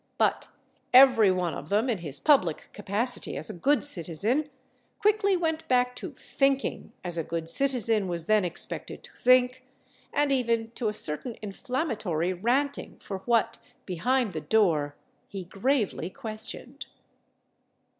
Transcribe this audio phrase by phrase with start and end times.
[0.17, 0.47] But
[0.95, 4.49] every one of them, in his public capacity as a good citizen,
[4.97, 9.63] quickly went back to thinking as a good citizen was then expected to think,
[10.11, 14.95] and even to a certain inflammatory ranting for what, behind the door,
[15.27, 16.87] he gravely questioned....